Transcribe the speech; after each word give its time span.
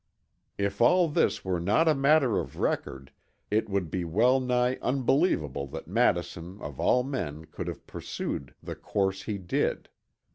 If 0.57 0.81
all 0.81 1.07
this 1.09 1.45
were 1.45 1.59
not 1.59 1.87
a 1.87 1.93
matter 1.93 2.39
of 2.39 2.57
record 2.57 3.11
it 3.51 3.69
would 3.69 3.91
be 3.91 4.03
well 4.03 4.39
nigh 4.39 4.79
unbelievable 4.81 5.67
that 5.67 5.87
Madison 5.87 6.59
of 6.59 6.79
all 6.79 7.03
men 7.03 7.45
could 7.45 7.67
have 7.67 7.85
pursued 7.85 8.55
the 8.63 8.73
course 8.73 9.21
he 9.21 9.37
did. 9.37 9.89